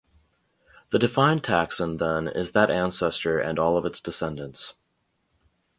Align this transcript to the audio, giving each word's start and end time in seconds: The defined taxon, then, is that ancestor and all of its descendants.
The 0.89 0.97
defined 0.97 1.43
taxon, 1.43 1.99
then, 1.99 2.27
is 2.27 2.53
that 2.53 2.71
ancestor 2.71 3.37
and 3.37 3.59
all 3.59 3.77
of 3.77 3.85
its 3.85 4.01
descendants. 4.01 4.73